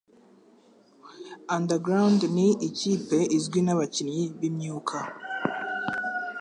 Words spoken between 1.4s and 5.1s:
underground ni ikipe igizwe n'abakinnyi bimyuka